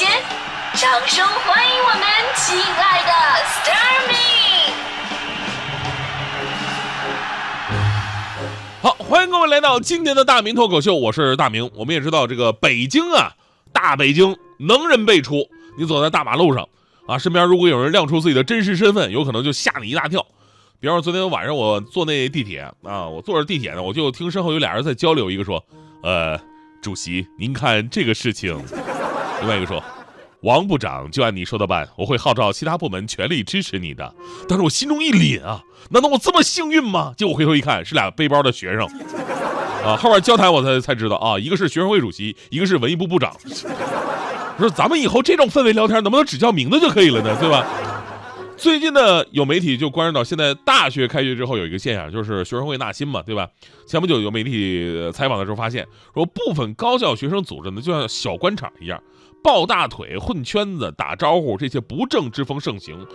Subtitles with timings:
[0.00, 0.08] 间，
[0.76, 2.00] 掌声欢迎我们
[2.34, 3.12] 亲爱的
[3.44, 4.16] s t a r m y
[8.80, 11.70] 好，欢迎各位来到今天的大明脱口秀，我是大明。
[11.74, 13.34] 我们也知道这个北京啊，
[13.74, 15.46] 大北京能人辈出。
[15.76, 16.66] 你走在大马路上
[17.06, 20.24] 啊，身边如果有人亮出自己的真实身份，有可能就吓你一大跳。
[20.80, 25.62] 比方说昨天晚上我坐那地铁啊，我坐着地铁呢，我就听身后有俩人在交流，一个说
[26.02, 26.40] ：“呃，
[26.80, 28.58] 主席，您看这个事情。”
[29.40, 29.82] 另外一个说
[30.42, 34.14] ：“王部长就按你说的办，我会号召其他部门全力支持你的。”
[34.48, 37.12] 但是我心中一凛啊，难道我这么幸运吗？
[37.16, 38.86] 结果回头一看，是俩背包的学生。
[39.84, 43.34] 啊，后面交谈我才才知道啊，一个是学生会主席，一个是文艺部部长。
[44.56, 47.34] 我说咱们以后这种氛围聊天，能不能只叫名字就可以了呢？
[47.40, 47.66] 对吧？
[48.58, 53.48] 最近呢，有媒体就关注到，现在大学开学之后有一个现象，就是学生会纳新嘛，对吧？
[53.86, 59.02] 前不久有媒体采访的时候发现，说部分高校学生组织呢，就像小官场一样，
[59.42, 63.06] 抱大腿、混圈子、打招呼，这些不正之风盛行。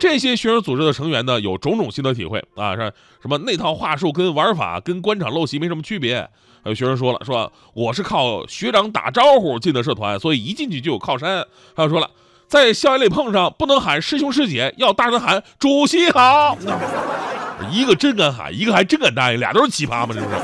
[0.00, 6.28] 这些学生组织的成员呢，有种种心得体会啊，是什么那套话术跟玩法跟官场陋习没什么区别。
[6.64, 11.46] 还有学生说了，说我是靠学长打招呼进的社团，所以一进去就有靠山。
[11.74, 12.10] 还有说了，
[12.46, 16.56] 在校园里碰上不能喊师兄师姐，要大声喊主席好。
[17.70, 20.36] 一个真敢喊，一个还真敢答应，俩都是奇葩嘛，是不是？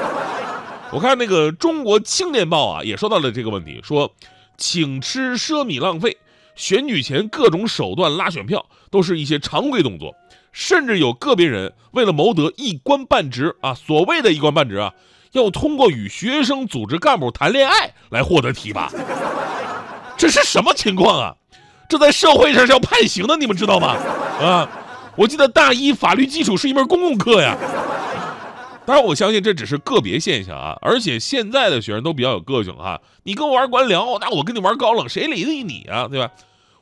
[0.93, 4.11] 我看那个《中国青年报》啊，也说到了这个问题，说
[4.59, 6.19] 请吃奢靡浪费，
[6.57, 10.15] 选举前各种手段拉选票，都是一些常规动作，
[10.53, 14.93] 甚至有个别人为了谋得一官半职啊，所谓的一官半职啊，
[15.33, 18.91] 要通过与学生组织干部谈恋爱来获得提拔，
[20.17, 21.35] 这是什么情况啊？
[21.89, 23.97] 这在社会上是要判刑的，你们知道吗？
[24.41, 24.69] 啊，
[25.17, 27.57] 我记得大一法律基础是一门公共课呀。
[28.89, 32.99] 当然，我相信这只是个别现象啊，而且现在的学生都比较有个性哈。
[33.25, 36.09] 你跟我玩官僚，那我跟你玩高冷，谁理得你啊？
[36.09, 36.33] 对吧？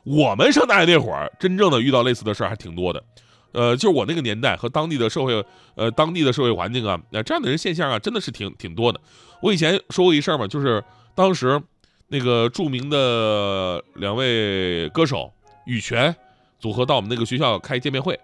[0.05, 3.03] 我们上大学那会儿，真正的遇到类似的事儿还挺多的。
[3.51, 5.43] 呃，就是我那个年代和当地的社会，
[5.75, 9.01] 呃，当地的社会环境啊，那这样的人现象啊，真的是挺挺多的。
[9.41, 10.81] 我以前说过一事儿嘛，就是
[11.13, 11.61] 当时
[12.07, 15.29] 那个著名的两位歌手
[15.65, 16.15] 羽泉
[16.57, 18.17] 组合到我们那个学校开见面会，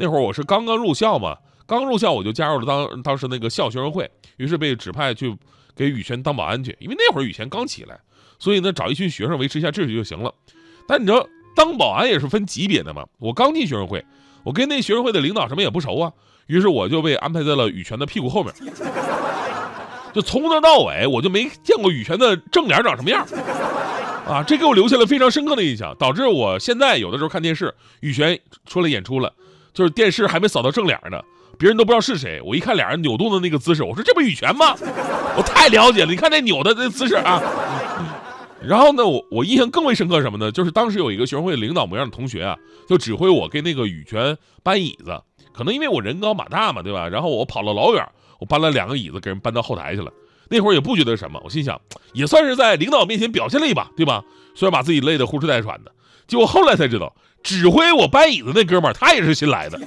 [0.00, 1.38] 那会儿我是刚刚入校嘛。
[1.68, 5.36] 刚入校我就加入了当当时那个校学生会，于是被指派去
[5.76, 8.00] 给羽泉当保安去，因为那会儿羽泉刚起来，
[8.38, 10.32] 所以呢找一群学生维持一下秩序就行了。
[10.88, 13.04] 但你知道当保安也是分级别的嘛？
[13.18, 14.02] 我刚进学生会，
[14.44, 16.10] 我跟那学生会的领导什么也不熟啊，
[16.46, 18.54] 于是我就被安排在了羽泉的屁股后面，
[20.14, 23.26] 就从头到尾我就没见过羽泉的正脸长什么样，
[24.26, 29.30] 啊，这给我留下了非常深刻的印象，导致我现在有的时候看电视，羽泉出来演出了，
[29.74, 31.22] 就是电视还没扫到正脸呢。
[31.58, 34.76] 别人都不知道是谁，我一看俩人扭动的那个姿势，我说这不羽泉吗？
[35.36, 37.42] 我太了解了，你看那扭的那姿势啊。
[38.62, 40.50] 然后呢，我我印象更为深刻什么呢？
[40.50, 42.56] 就是当时有一个学生会领导模样的同学啊，
[42.88, 45.20] 就指挥我跟那个羽泉搬椅子。
[45.52, 47.08] 可能因为我人高马大嘛，对吧？
[47.08, 48.04] 然后我跑了老远，
[48.38, 50.12] 我搬了两个椅子给人搬到后台去了。
[50.50, 51.80] 那会儿也不觉得什么，我心想
[52.12, 54.22] 也算是在领导面前表现了一把，对吧？
[54.54, 55.92] 虽然把自己累得呼哧带喘的。
[56.26, 59.80] 结果后来才知道，指挥我搬椅子那哥们儿他也是新来的。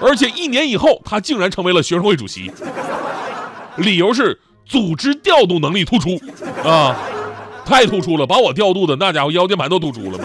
[0.00, 2.50] 而且一年以后，他竟然成为了学生会主席，
[3.76, 6.10] 理由是组织调度能力突出，
[6.62, 6.96] 啊，
[7.64, 10.24] 太突出了，把我调度的那家伙腰间盘都突出了嘛。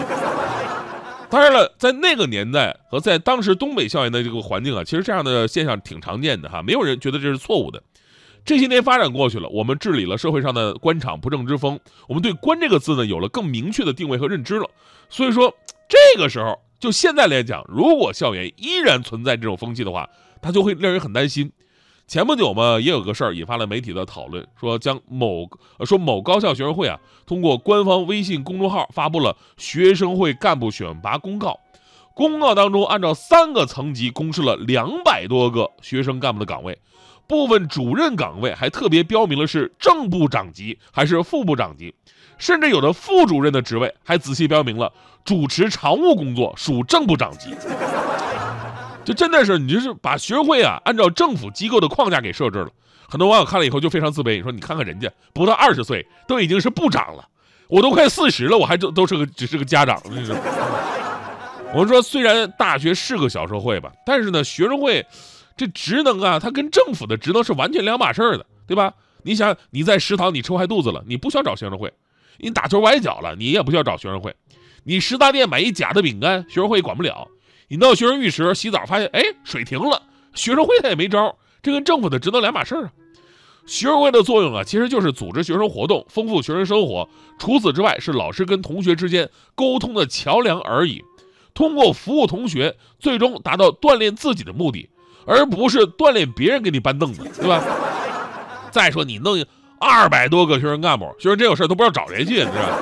[1.28, 7.82] 当然了，在那个年代和在当时东北校园的这个环境啊，其实这样的现象挺常见的哈，没有人觉得这是错误的。
[8.44, 14.70] 这些年发展过去了，我们治理了社会上的官场不正之风，我们对“官”这个字呢有了更明确的定位和认知了。
[15.08, 15.52] 所以说，
[15.88, 16.60] 这个时候。
[16.78, 20.08] 就现在来讲，如果校园依然存在这种风气的话，
[20.42, 21.50] 它就会令人很担心。
[22.06, 25.48] 前不久嘛，也有个事儿引发了媒体的讨论，说将某
[25.86, 31.58] 说某高校学生会啊，通过官方微信公众号发布了学生会干部选拔公告。
[32.12, 36.78] 公告当中，按照三个层级公示了两百多个学生干部的岗位，
[37.26, 41.94] 部分主任岗位还特别标明了是正部长级还是副部长级。
[42.38, 44.92] 甚至有的副主任的职位还仔细标明了
[45.24, 47.54] 主持常务工作属正部长级，
[49.04, 52.68] 就真的是你就是把学生会啊按照政府机构的框架给设置了。
[53.08, 57.26] 很多网友看了以后就非常自卑，你说你看看人家不到二十岁都已经是部长了，
[57.68, 60.00] 我都快四十了，我还都都是个只是个家长。
[61.72, 65.04] 我们说虽然大学是个小社会吧，但是呢学生会
[65.56, 68.92] 这职能啊，它跟政府的职能是完全两码事儿的，对吧？
[69.22, 71.88] 你想你在食堂你吃坏肚子了，你不需要找学生会；
[72.38, 74.32] 你打球崴脚了，你也不需要找学生会；
[74.84, 77.28] 你食大店买一假的饼干，学生会管不了；
[77.68, 80.02] 你到学生浴室洗澡发现，哎，水停了，
[80.34, 82.92] 学生会他也没招，这跟政府的职能两码事儿啊。
[83.66, 87.08] 学生会的作用啊，其实就是组织学生活动，丰富学生生活。
[87.38, 91.02] 除此之外，是老师跟同学之间沟通的桥梁而已。
[91.54, 94.90] 通过服务同学，最终达到锻炼自己的目的，
[95.24, 97.64] 而不是锻炼别人给你搬凳子，对吧？
[98.70, 99.38] 再说你弄
[99.84, 102.78] 二百多个学生干部，学生真有事都不知道找谁去，你知道？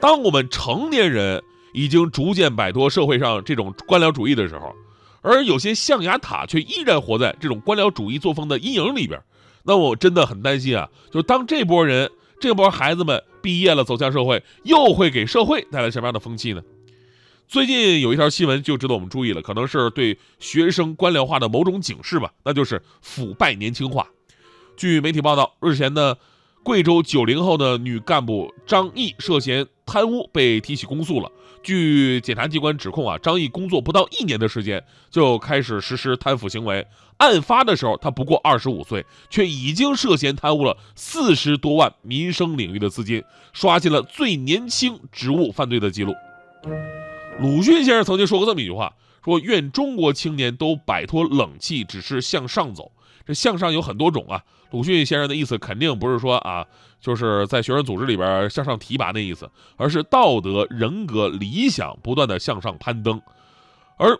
[0.00, 1.42] 当我们成年人
[1.72, 4.72] 已经逐渐摆脱社会上这种官僚主义的时候，
[5.22, 9.20] 而有些象牙塔却依然活在这种官僚主义作风的阴影里边。
[9.64, 10.88] 那我真的很担心啊！
[11.10, 12.08] 就是当这波人、
[12.40, 16.62] 这波孩子们毕业了，走向社会，又会给社会带来什么样的风气呢？
[17.48, 24.06] 最近有一条新闻就值得我们注意了，可能是对学生官僚化的某种警示吧，那就是腐败年轻化。
[24.78, 26.14] 据媒体报道，日前呢，
[26.62, 31.28] 贵州九零后的女干部张毅涉嫌贪污被提起公诉了。
[31.64, 36.86] 据检察机关指控啊，张毅工作不到一年的时间就开始实施贪腐行为。
[37.16, 46.14] 案发的时候，他不过二十五岁，却已经涉嫌贪污了四十多万民生领域的资金，刷新了最年轻职务犯罪的记录。
[47.40, 52.92] 鲁迅先生曾经说过这么一句话：说愿中国青年都摆脱冷气，只是向上走。
[53.28, 54.42] 这向上有很多种啊。
[54.70, 56.66] 鲁迅先生的意思肯定不是说啊，
[56.98, 63.20] 就是在学生组织里边向上提拔那意思，而是道德、人格、理想不断的向上攀登。
[63.98, 64.18] 而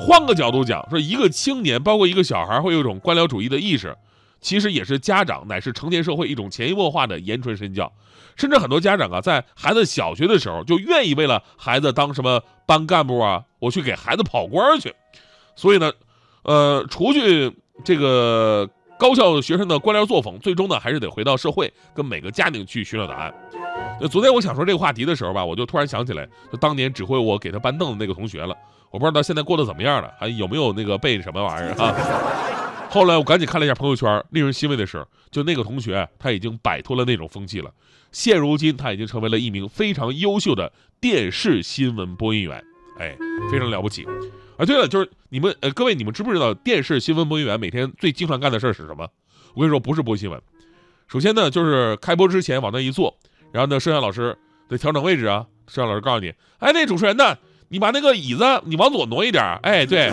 [0.00, 3.96] 换个角度讲，说一个青年，包括一个小孩，会有一种官僚主义的意识，
[4.40, 7.92] 其实也是家长乃至成年社会一种潜移默化的言传身教。
[8.36, 14.94] 甚至很多家长啊，在孩子小学的时候，就愿意为了孩子当什么班干部啊，我去给孩子跑官去。
[15.54, 15.92] 所以呢，
[16.44, 17.52] 呃，除去
[17.84, 23.34] 这个高校学生的官僚作风，最终呢，还是得回到社会，跟每个家庭去寻找答案。
[24.00, 28.56] 那昨天我想说这个话题的时候吧，我就突然想起来，就当年指挥我给他搬凳子那个同学了。
[28.90, 32.88] 我不知道他现在过得怎么样了，还有没有那个背什么玩意儿啊？
[32.90, 37.70] 后来我赶紧看了一下朋友圈，令人欣慰的是，就那个同学他已经摆脱了那种风气了。
[38.12, 40.70] 现如今他已经成为了一名非常优秀的
[41.00, 42.62] 电视新闻播音员，
[42.98, 43.16] 哎，
[43.50, 44.06] 非常了不起。
[44.62, 49.08] 啊，对了，就是你们呃各位，你们知不知道电视新闻播音员每天最经常干的事儿是什么？
[49.54, 50.40] 我跟你说，不是播新闻。
[51.08, 53.12] 首先呢，就是开播之前往那一坐，
[53.50, 54.38] 然后呢，摄像老师
[54.68, 55.44] 得调整位置啊。
[55.66, 57.36] 摄像老师告诉你，哎，那主持人呢？
[57.70, 60.12] 你把那个椅子你往左挪一点，哎，对，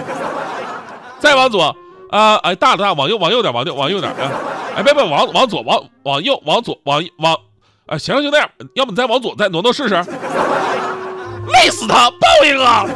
[1.20, 1.76] 再往左
[2.10, 4.32] 啊，哎，大了大，往右往右点，往右往右点，啊，
[4.76, 7.38] 哎，别别，往往左往往右往左往往，
[7.86, 12.88] 啊，行了就那样，要不你再往左再挪挪试试，累死他，报应啊！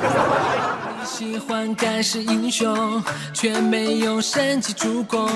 [1.03, 3.03] 你喜欢盖世英雄，
[3.33, 5.29] 却没有神奇助攻。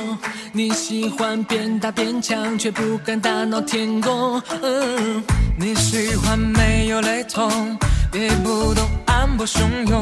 [0.53, 4.41] 你喜欢变大变强，却不敢大闹天宫。
[4.61, 5.21] 嗯，
[5.59, 7.77] 你喜欢没有雷同，
[8.13, 9.59] 也不懂暗波汹
[9.89, 10.01] 涌。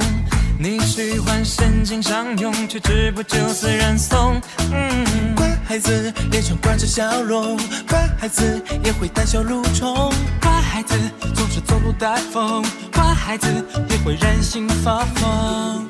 [0.59, 4.39] 你喜欢深情相拥，却止不住自然怂。
[4.71, 5.35] 嗯，
[5.67, 7.57] 孩子脸上挂着笑容，
[7.89, 10.93] 乖孩子也会胆小如虫，乖孩子
[11.33, 13.47] 总是走路带风，乖孩子
[13.89, 15.87] 也会任性发疯。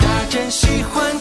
[0.00, 1.11] 大人喜欢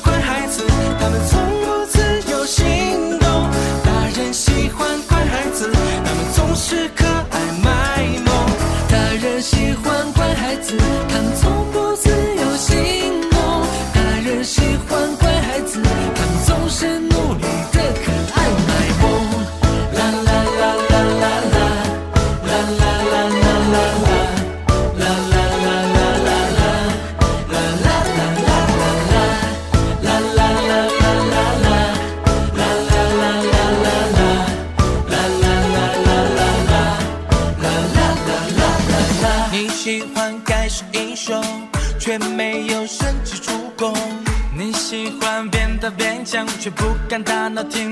[46.60, 47.91] 却不敢大闹天。